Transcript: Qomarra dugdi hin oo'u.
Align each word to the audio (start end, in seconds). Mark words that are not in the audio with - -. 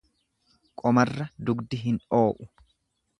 Qomarra 0.83 1.27
dugdi 1.49 1.81
hin 1.85 2.01
oo'u. 2.21 2.49